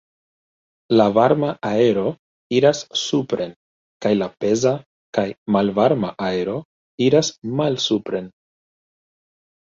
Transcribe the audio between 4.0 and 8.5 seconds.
kaj la peza kaj malvarma aero iras malsupren.